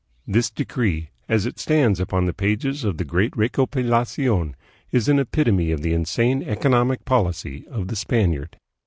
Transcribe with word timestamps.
This 0.25 0.49
decree, 0.49 1.11
as 1.29 1.45
it 1.45 1.59
stands 1.59 1.99
upon 1.99 2.25
the 2.25 2.33
pages 2.33 2.83
of 2.83 2.97
the 2.97 3.05
great 3.05 3.33
Recopilacion, 3.33 4.55
is 4.91 5.07
an 5.07 5.19
epitome 5.19 5.69
of 5.71 5.83
the 5.83 5.93
insane 5.93 6.41
economic 6.41 7.05
policy 7.05 7.67
of 7.67 7.87
the 7.87 7.95
Spaniard. 7.95 8.57